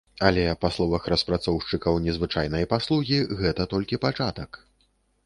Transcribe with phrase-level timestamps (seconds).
[0.27, 4.61] Але па словах распрацоўшчыкаў незвычайнай паслугі, гэта толькі пачатак.